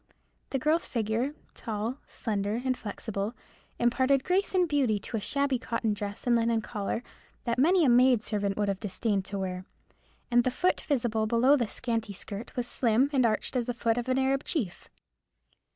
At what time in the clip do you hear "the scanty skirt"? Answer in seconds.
11.55-12.55